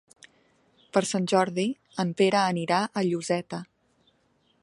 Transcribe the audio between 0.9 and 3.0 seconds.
Per Sant Jordi en Pere anirà